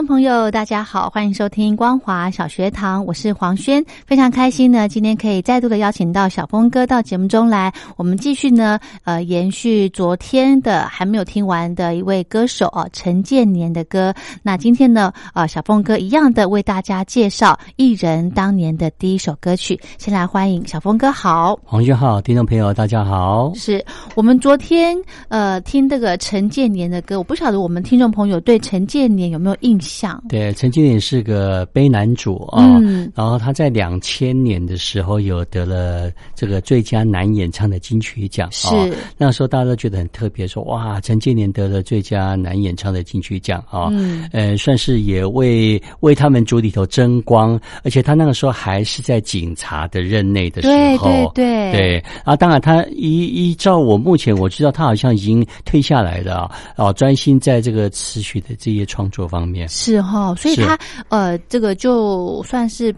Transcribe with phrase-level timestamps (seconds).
[0.00, 14.14] 众朋友，大家好，欢迎收听光华小学堂，我是黄轩，非常开心呢，今天可以再度的邀请到小峰哥到节目中来，我们继续呢，呃，延续昨天的还没有听完的一位歌手哦，陈建年的歌。
[14.42, 19.78] 那今天呢，呃，小峰哥一样的为大家介绍艺人当年的第一首歌曲。
[19.98, 23.52] 先来欢迎小峰哥，好，黄轩好，听众朋友大家好。
[23.54, 24.96] 是我们昨天
[25.28, 29.78] 呃听这个陈建年的歌，我不晓得我们听众朋友对陈建年有没有印。
[29.90, 33.10] 像对陈建年是个悲男主啊，嗯。
[33.14, 38.68] 然后他在两千年的时候有得了这个最佳男演唱的金曲奖，是。
[39.16, 43.90] 那时候大家都觉得很特别，说哇，陈建年得了最佳男演唱的金曲奖啊，
[44.32, 51.72] 呃，算是也为为他们组里头争光，而且他那个时候还是在警察的任内的时候，对对对。
[51.72, 59.68] 对啊，当然他依依照我目前我知道，他好像已经退下来了啊，专心在这个词曲的这些创作方面。
[59.70, 60.76] 是哈，所以他
[61.08, 62.92] 呃，这个就算是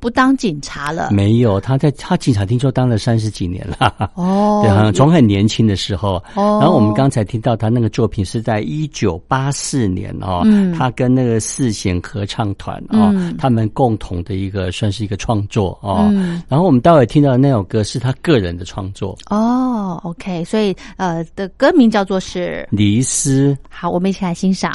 [0.00, 1.10] 不当警察了。
[1.10, 4.10] 没有，他在他警察厅就当了三十几年了。
[4.14, 6.22] 哦， 对，从很年轻的时候。
[6.34, 10.42] 哦，然后我们刚才听到他那个作品是在一九八四年哦，
[10.76, 16.08] 他跟那个四弦合唱团哦，他们共同的一个算是一个创作哦。
[16.48, 19.16] 然后我们待会听到的那首歌是他个人的创作。
[19.30, 23.52] 哦，OK，所以呃的歌名叫做是《离思》。
[23.68, 24.72] 好，我们一起来欣赏。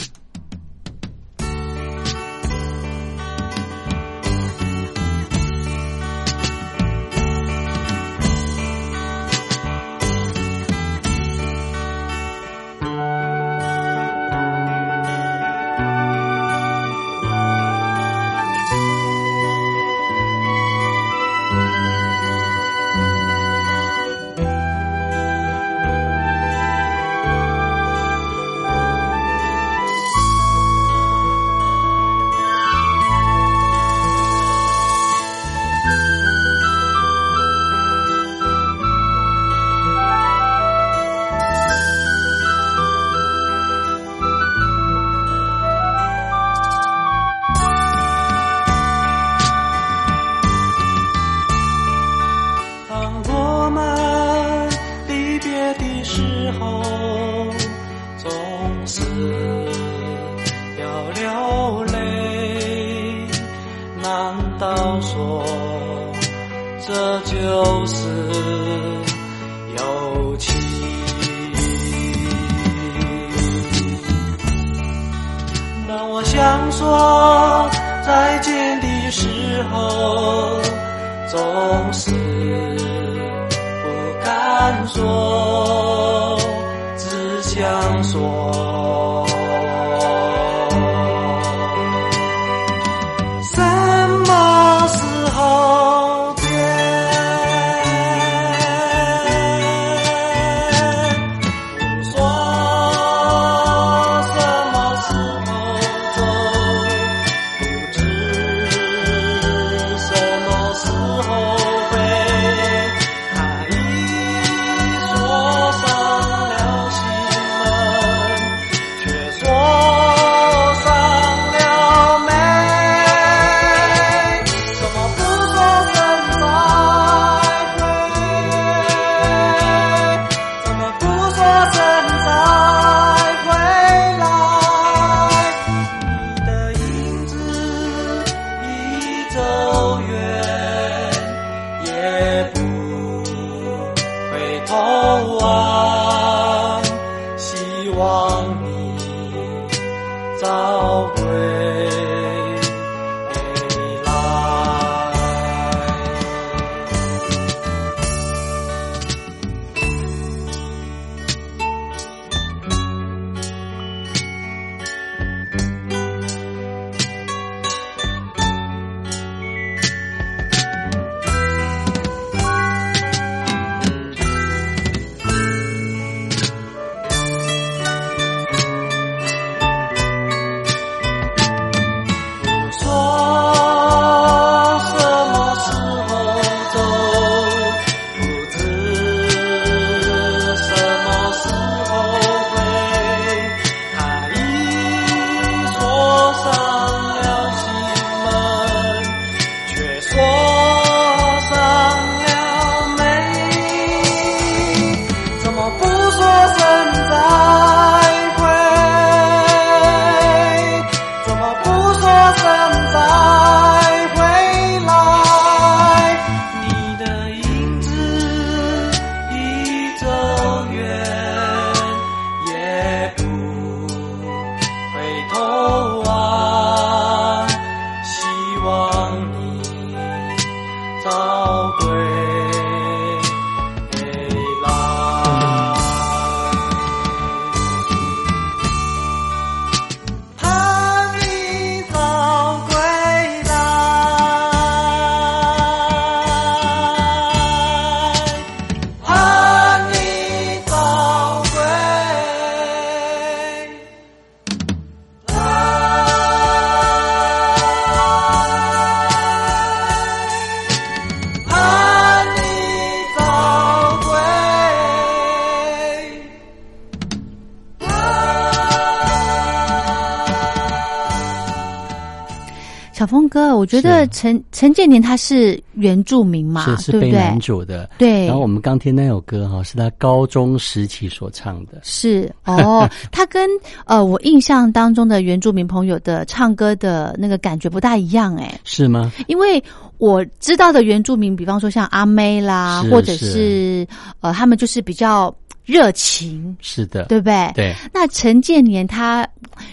[273.29, 278.25] 哥，我觉得陈陈建年他是原住民嘛，是是背男主的，对。
[278.25, 282.87] 然后我们刚听那首歌哈，是他高中时期所唱的，是 哦。
[283.11, 283.49] 他跟
[283.85, 289.11] 呃我印象当中的原住民朋友的唱歌的那个感觉不大一样，哎，是吗？
[289.27, 289.61] 因为
[289.97, 293.87] 我知道的原住民，比方说像阿妹啦，或者是
[294.19, 295.33] 呃，他们就是比较
[295.65, 297.51] 热情，是的，对不对？
[297.55, 297.73] 对。
[297.93, 299.27] 那陈建年他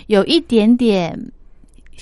[0.07, 1.19] 有一点点。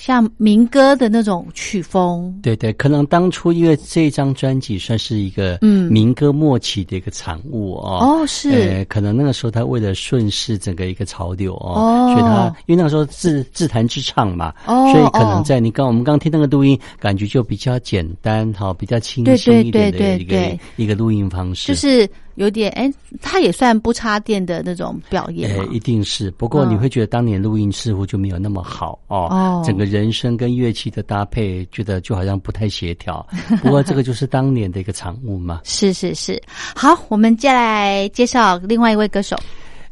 [0.01, 5.89] 像民歌的那种曲风，对对，可能当初因为这张专辑算是一个嗯。
[5.89, 22.09] 民歌末期的一个产物哦，哦是，可能那个时候他为了顺势整个一个潮流哦，所以他因为那个时候自自弹自唱嘛，哦，所以可能在你刚我们刚听那个录音，感觉就比较简单哈，比较轻松一点的一个一个录音方式，就是。
[22.39, 22.89] 有点哎，
[23.21, 25.51] 他也算不插电的那种表演。
[25.59, 26.31] 哎，一定是。
[26.31, 29.27] 不过你会觉得当年录音似乎就没有那么好哦。
[29.29, 29.61] 哦。
[29.65, 33.25] 整个人声跟乐器的搭配，觉得就好像不太协调。
[33.61, 35.59] 不过这个就是当年的一个产物嘛。
[35.65, 36.41] 是是是。
[36.73, 39.37] 好，我们接下来介绍另外一位歌手。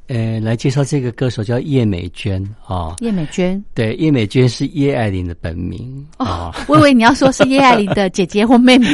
[0.07, 2.95] 呃，来介绍这个歌手叫叶美娟啊。
[2.99, 6.53] 叶美娟，对，叶美娟是叶爱玲的本名啊。
[6.67, 8.87] 我以为你要说是叶爱玲的姐姐或妹妹。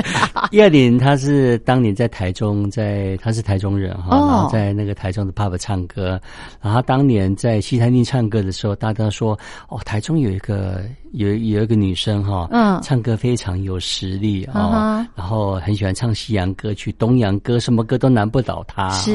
[0.52, 6.20] 叶爱玲她是当年在台中，在她是台中人哈，然后在那个台中的 pub 唱歌。
[6.60, 9.38] 然后当年在西餐厅唱歌的时候，大家说
[9.68, 10.82] 哦，台中有一个。
[11.12, 18.88] 有有一个女生哈，嗯，唱歌非常有实力啊，然后很喜欢唱西洋歌曲、东洋歌，什么歌都难不倒她。
[18.90, 19.14] 是，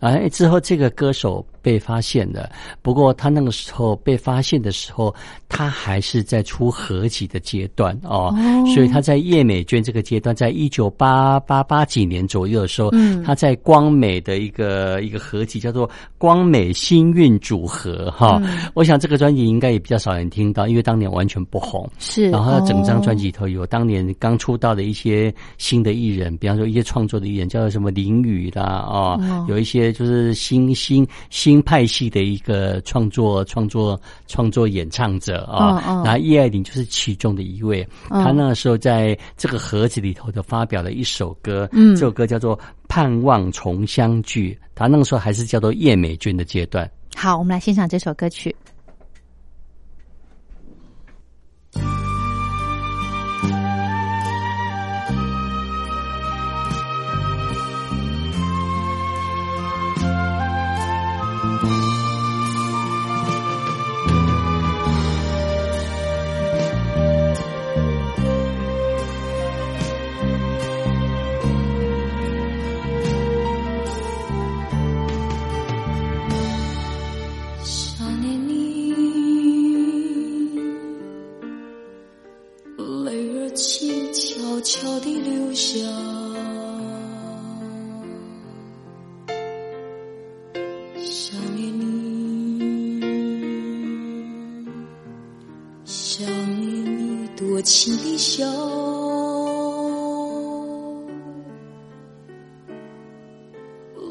[0.00, 1.44] 哎，之后这个歌手。
[1.66, 2.48] 被发现了，
[2.80, 5.12] 不过她那个时候被发现的时候，
[5.48, 8.32] 她还是在出合集的阶段哦，
[8.72, 15.88] 所以她在叶美娟这个阶段，在一九八八八几年左右的时候，嗯，他在光美的一个一个合集叫做
[16.18, 18.40] 《光美新韵组合》哈，
[18.74, 31.62] 我想这个专辑应该也比较少人听到，因为当年完全不红，是，然后他整张专辑里头有当年刚出道的一些新的艺人，比方说一些创作的艺人，叫做什么林雨啦啊，有一些就是新新新。
[31.66, 37.84] 派系的一个创作、创作、创作演唱者啊，然后叶爱玲就是其中的一位。
[38.08, 42.56] 他那时候在这个盒子里头就发表了一首歌，嗯这首歌叫做
[42.86, 44.56] 《盼望重相聚》。
[44.76, 46.88] 他那个时候还是叫做叶美娟的阶段。
[47.16, 48.54] 好，我们来欣赏这首歌曲。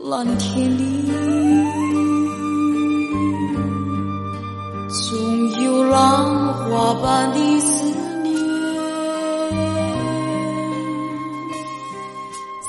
[0.08, 1.12] 蓝天里
[4.88, 7.84] 总有浪花般的思
[8.22, 8.38] 念，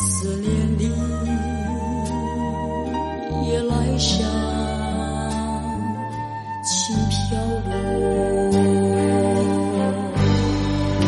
[0.00, 0.84] 思念的
[3.44, 4.26] 夜来香
[6.64, 7.68] 轻飘落。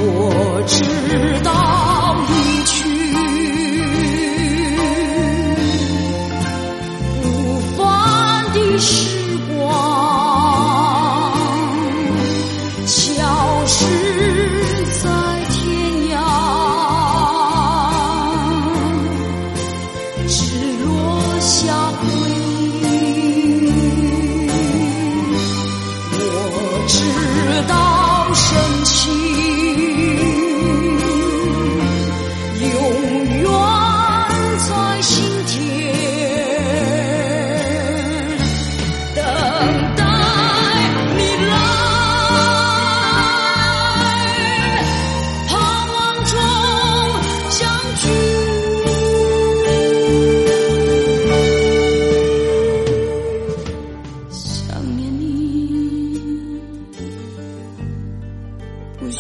[0.00, 0.76] 我知
[1.42, 1.50] 道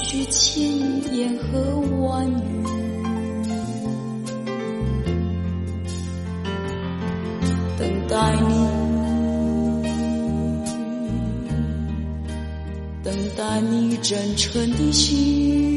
[0.08, 0.64] 句千
[1.14, 1.60] 言和
[2.00, 2.32] 万语，
[7.76, 8.48] 等待你，
[13.04, 15.67] 等待你真诚的心，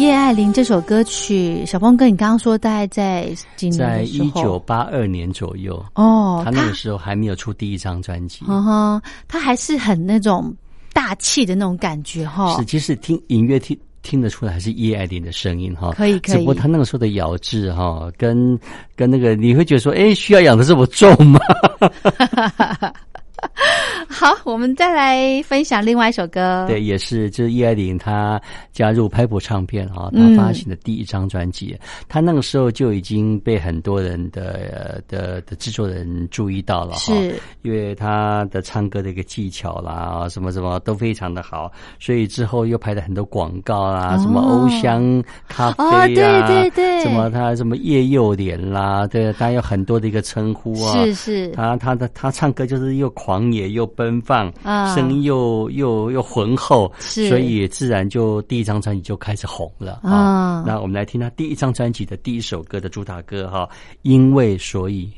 [0.00, 4.02] 叶爱玲》这首歌曲，小峰哥，你刚刚说大概在几年在？
[4.04, 8.46] 一九八二年左右，哦，他那个时候还没有出第一张专辑。
[8.48, 10.54] 嗯哼，他还是很那种
[10.94, 12.56] 大气的那种感觉哈。
[12.56, 15.92] 是，其实听隐约听听得出来，还是叶爱玲的声音哈。
[15.92, 18.58] 可以可以只不过他那个时候的咬字哈，跟
[18.96, 21.38] 跟那个你会觉得说，哎，需要养的这么重吗？
[24.08, 26.64] 好，我们再来分享另外一首歌。
[26.68, 28.40] 对，也是，就是叶爱玲她
[28.72, 30.36] 加入拍谱唱片啊，她嗯。
[30.36, 31.76] 发行的第一张专辑，
[32.08, 37.34] 她那个时候就已经被很多人的呃的的制作人注意到了哈，是。
[37.62, 47.00] 因为她的唱歌的一个技巧啦，什么什么都非常的好，所以之后又拍了很多广告啦，什么欧香咖啡啊，哦对对对。
[47.02, 60.12] 什么她什么叶幼莲啦，对，她有很多的一个称呼啊，是是，她她的他唱歌就是又狂野又奔放，啊声音又又又浑厚，所以自然就第一张专辑就开始红了啊。
[60.12, 63.68] 啊那我们来听他第一张专辑的第一首歌的主打歌哈，
[64.02, 65.08] 因为所以。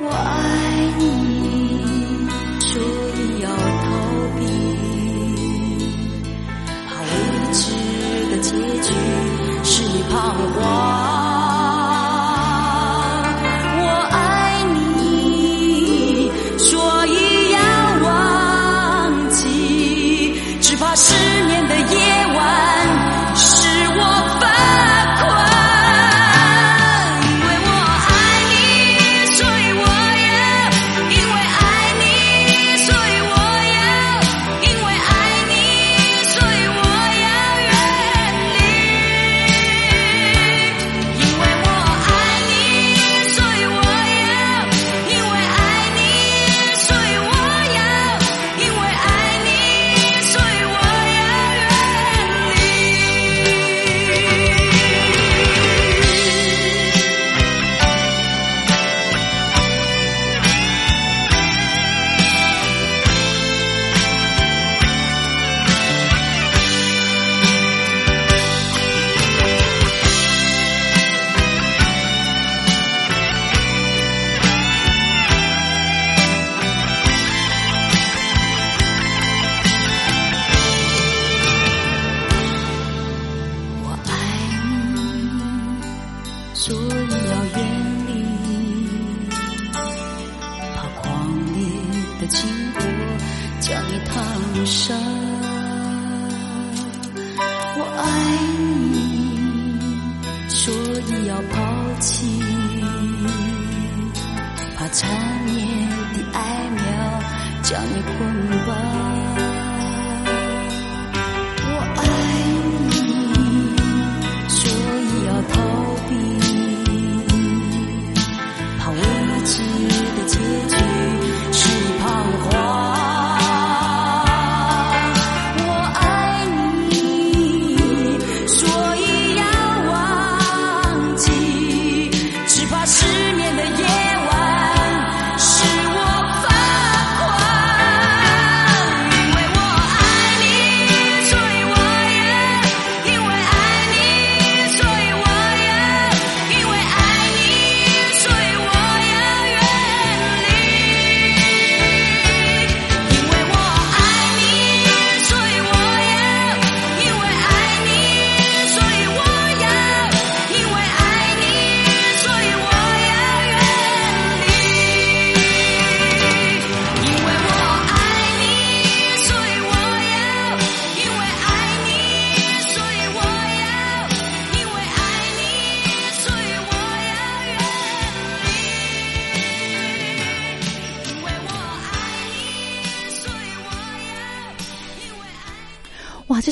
[0.00, 0.67] 我爱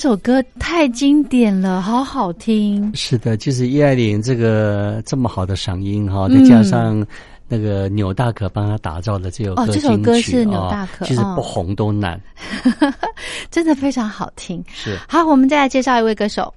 [0.06, 2.92] 首歌太经典了，好好听。
[2.94, 7.04] 是的，就是叶爱玲这个这么好的嗓音哈，再加上
[7.48, 12.20] 那个纽大可帮他打造的这首歌，哦，这首歌是纽大可，其实不红都难，
[13.50, 14.64] 真的非常好听。
[14.72, 16.54] 是好，我们再来介绍一位歌手。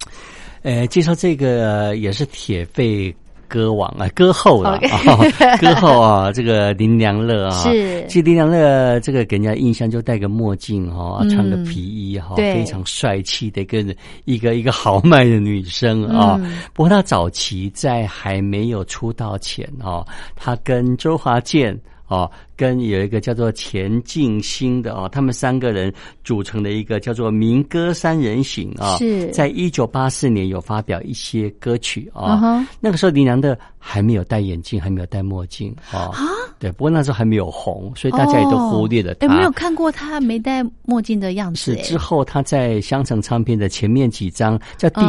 [0.61, 3.11] 呃，介绍这个也是铁肺。
[3.49, 5.01] 歌王啊，歌后了啊，
[5.59, 16.39] 歌后啊，这个林良乐啊，是，其实林良乐这个给人家印象就戴个墨镜哈，穿个皮衣哈，非常帅气的一个一个一个豪迈的女生啊。
[16.73, 21.77] 不过她早期在还没有出道前哦，她跟周华健。
[22.09, 25.93] 哦，跟有一个叫做钱静心的哦，他们三个人
[26.23, 32.67] 组成的一个叫做民歌三人行啊，是在一九八四年有发表一些歌曲啊。
[32.81, 36.11] 那个时候林良的还没有戴眼镜，还没有戴墨镜啊。
[36.57, 39.27] 对，不过那时候还没有红，所以大家也都忽略了他。
[39.27, 41.59] 没有看过他没戴墨镜的样子。
[41.59, 45.01] 是之后他在香城唱片的前面几张，在第。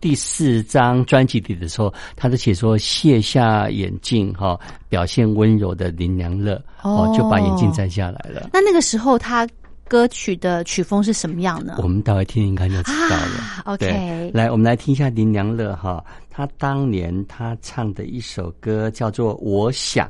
[0.00, 4.58] 第四张专辑里的时候，他都写说卸下眼镜哈，
[4.88, 8.48] 表现温柔的林良乐哦，就把眼镜摘下来了。
[8.52, 9.46] 那那个时候他
[9.86, 11.74] 歌曲的曲风是什么样呢？
[11.78, 13.62] 我们待会听听看就知道了。
[13.64, 20.08] OK，来，我们来听一下林良乐哈，他当年他唱的一首歌叫做《我想》。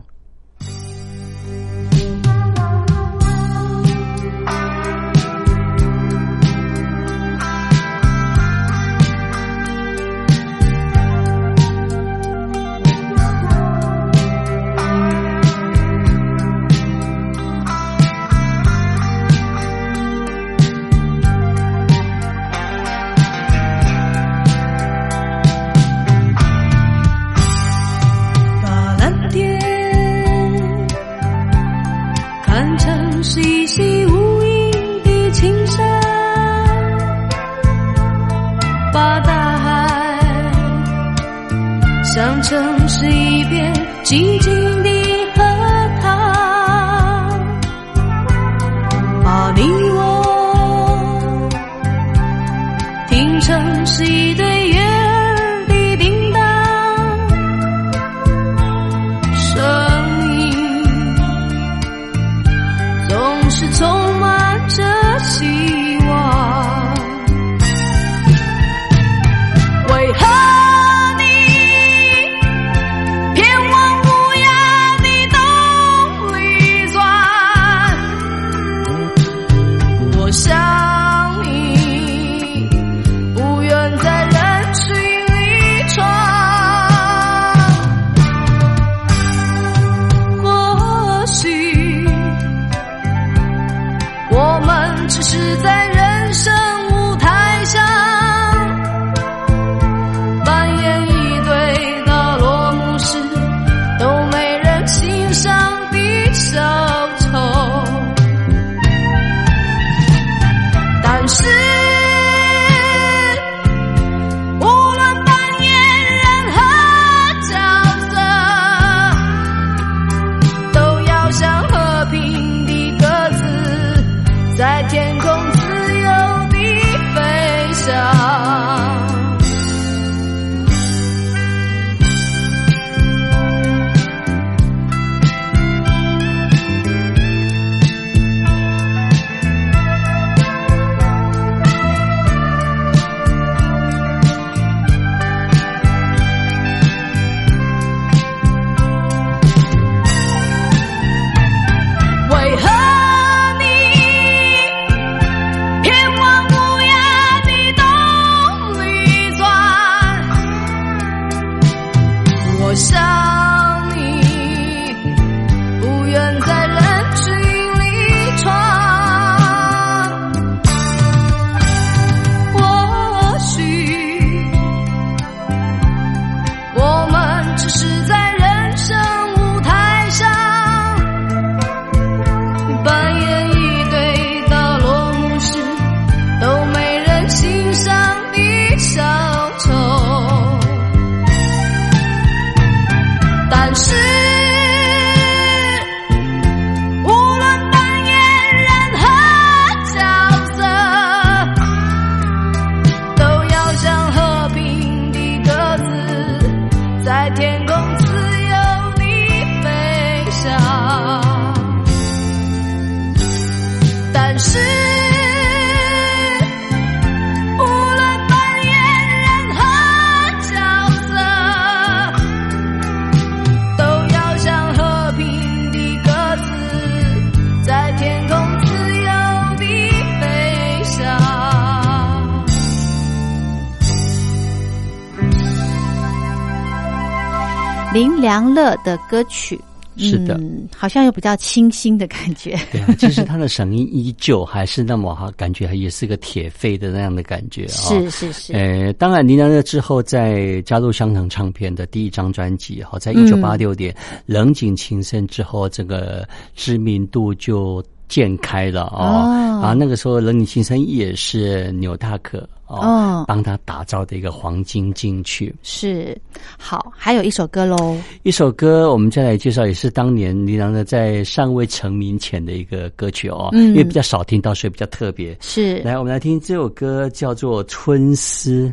[238.30, 239.60] 良乐的歌曲。
[239.96, 242.56] 是的嗯，好像有比较清新的感觉。
[242.70, 253.92] 对啊，其实他的声音依旧还是那么哈，感觉也是个铁肺的那样的感觉啊、是是是，呃，当然，林良乐之后在加入香港唱片的第一张专辑哈，在一九八六年
[254.26, 259.00] 《冷井情深》之后，这个知名度就渐开了哦。
[259.00, 265.54] 哦啊，那个时候《冷井情深》也是纽大克哦哦帮他打造的一个黄金金曲。
[265.62, 266.18] 是
[266.58, 267.96] 好，还有一首歌喽。
[268.22, 275.36] 一首歌，我们再来介绍，也是当年李良的在尚未成名前的一个歌曲哦，嗯因为比较少听到，所以比较特别。
[275.40, 278.72] 是来，我们来听这首歌，叫做《春思》。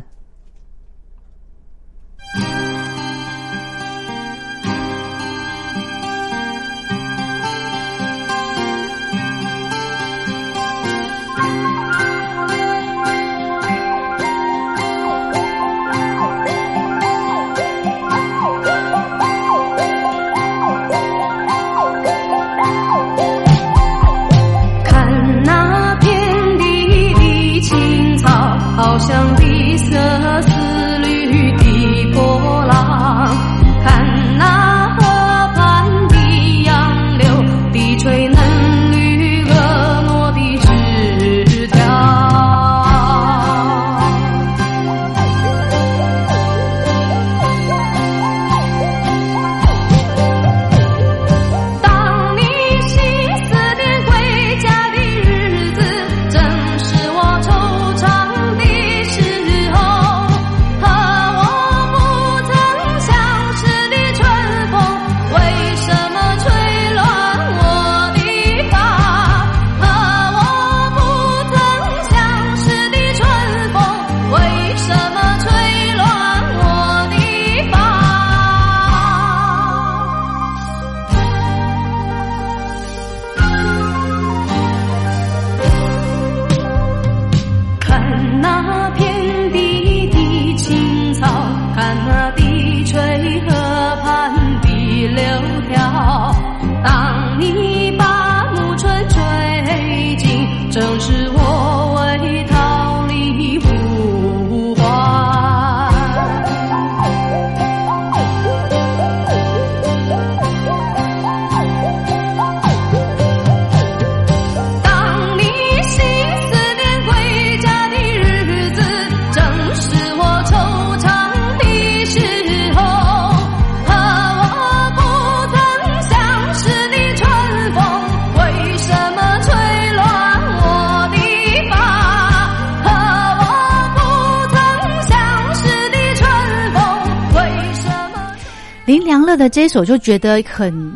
[139.08, 140.92] 良乐的这首就觉得很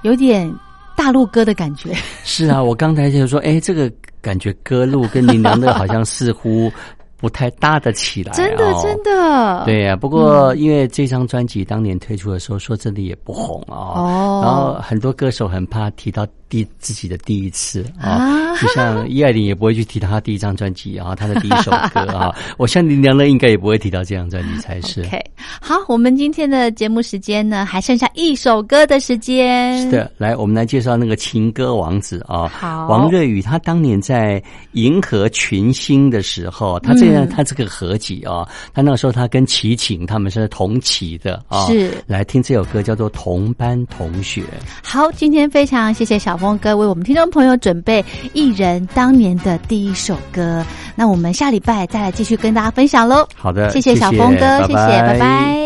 [0.00, 0.50] 有点
[0.96, 1.94] 大陆歌的感觉。
[2.24, 6.72] 是啊，我刚才就说，哎，这个感觉歌路跟林良乐好像似乎
[7.18, 14.40] 不太搭得起来、哦，真的真的，对呀、不过因为这张专辑当年推出的时候，说真的也不红啊、哦。
[14.42, 25.00] 然后很多歌手很怕提到第自己的第一次啊、啊就像叶爱玲也不会去提到她第一张专辑啊，她的第一首歌啊， 我相信林良乐应该也不会提到这张专辑才是。
[25.02, 25.18] OK，
[25.62, 29.80] 好，我们今天的节目时间呢，还剩下一首歌的时间。
[29.82, 44.42] 是的，来，我们来介绍那个情歌王子啊，好王瑞宇，他当年在银河群星的时候，他这样、嗯他这个合集啊，他那个时候他跟齐秦他们是同期的啊，是来听这首歌叫做《同班同学》。
[44.82, 50.64] 好，今天非常谢谢小峰哥为我们听众朋友准备艺人当年的第一首歌。
[50.96, 53.28] 那我们下礼拜再来继续跟大家分享喽。
[53.36, 55.56] 好的，谢谢小峰哥，谢谢，拜拜。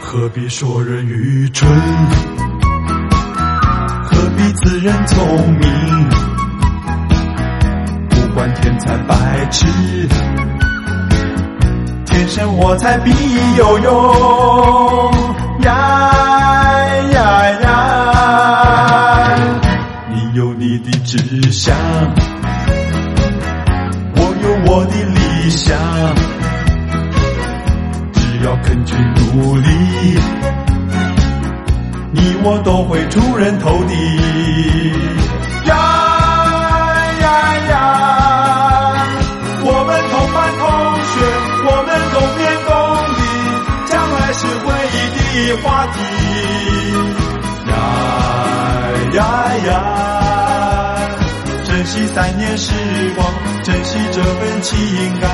[0.00, 1.68] 何必说人愚蠢？
[4.04, 5.26] 何必自认聪
[5.58, 6.08] 明？
[8.10, 9.66] 不管天才白痴，
[12.06, 13.10] 天生我材必
[13.56, 15.12] 有用。
[15.62, 16.23] 呀
[21.54, 21.72] 想，
[24.16, 25.78] 我有我的理想。
[28.12, 29.68] 只要肯去努力，
[32.10, 33.94] 你我都会出人头地。
[35.68, 35.72] 呀
[37.20, 37.26] 呀
[37.70, 37.72] 呀！
[39.62, 40.62] 我们同班同
[41.06, 41.14] 学，
[41.66, 42.68] 我们共勉共
[43.14, 43.22] 励，
[43.86, 44.94] 将来是回忆
[45.48, 45.98] 的话题。
[54.64, 55.30] 情感。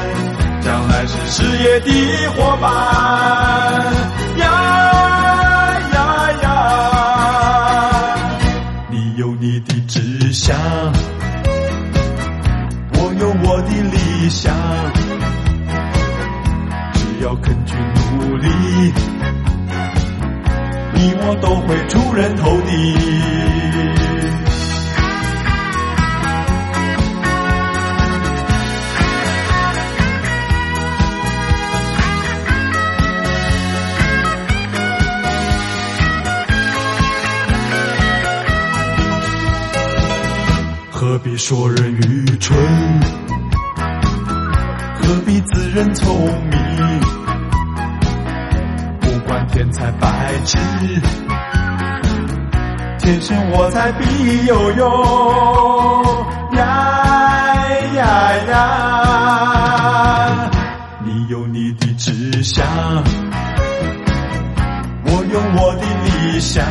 [0.61, 1.90] 将来是事业的
[2.33, 2.71] 伙伴，
[4.37, 4.45] 呀
[5.95, 6.47] 呀呀！
[8.90, 10.55] 你有你的志向，
[12.93, 14.53] 我有我的理想，
[16.93, 18.49] 只要肯去努力，
[20.93, 23.30] 你我都会出人头地。
[41.40, 42.55] 说人愚蠢？
[45.00, 46.14] 何必自认聪
[46.50, 47.00] 明？
[49.00, 50.59] 不管天才白痴，
[52.98, 54.87] 天生我材必有用。
[56.59, 57.57] 呀
[57.94, 60.50] 呀呀！
[61.03, 62.62] 你有你的志向，
[65.05, 66.62] 我有我的理想，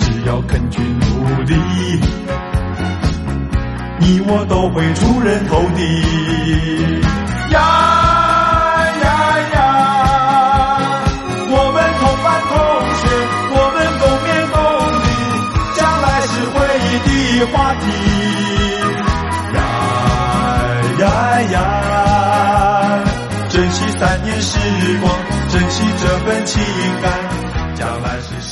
[0.00, 1.54] 只要肯去努力。
[4.06, 5.80] 你我都会出人头地，
[7.54, 7.56] 呀
[9.00, 9.06] 呀
[9.54, 9.56] 呀！
[11.48, 12.52] 我们同班同
[13.00, 13.02] 学，
[13.48, 14.56] 我们共勉共
[15.00, 15.08] 励，
[15.74, 17.00] 将来是回忆
[17.40, 17.82] 的话题，
[21.00, 21.02] 呀呀
[21.50, 21.56] 呀！
[23.48, 24.52] 珍惜三年时
[25.00, 25.04] 光，
[25.48, 26.60] 珍惜这份情
[27.00, 27.08] 感，
[27.74, 28.43] 将来是。